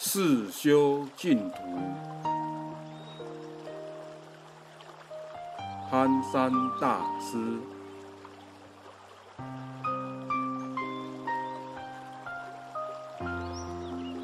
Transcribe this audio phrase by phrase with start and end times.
[0.00, 1.56] 四修净土，
[5.90, 7.58] 憨山大师。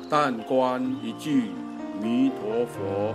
[0.08, 1.50] 但观一句
[2.00, 3.12] 弥陀佛，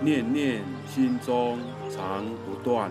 [0.00, 1.56] 念念心中
[1.88, 2.90] 常不断。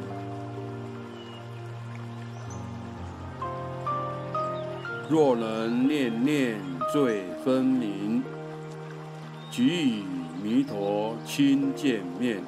[5.12, 6.58] 若能念念
[6.90, 8.24] 最分明，
[9.50, 10.06] 即与
[10.42, 12.42] 弥陀亲见面。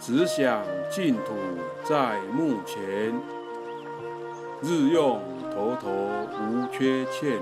[0.00, 1.36] 只想净土
[1.84, 2.82] 在目前，
[4.60, 5.20] 日用
[5.52, 5.88] 头头
[6.32, 7.40] 无缺欠。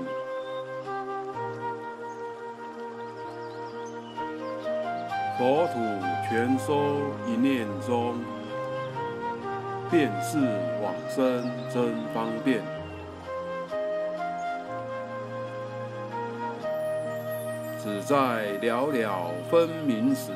[5.35, 5.79] 佛土
[6.29, 8.42] 全收一念中。
[9.93, 10.39] 便是
[10.81, 12.63] 往生真方便，
[17.79, 20.31] 只在了了分明时，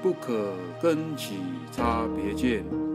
[0.00, 1.40] 不可根起
[1.72, 2.87] 差别见。